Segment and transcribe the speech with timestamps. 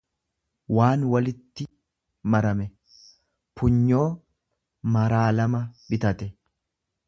[0.77, 1.67] waan walitti
[2.35, 2.67] marame;
[3.61, 4.07] Punyoo
[4.97, 6.33] maraa lama bitate.